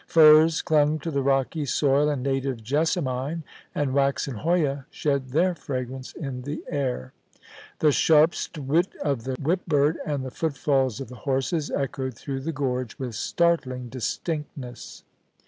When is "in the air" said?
6.13-7.13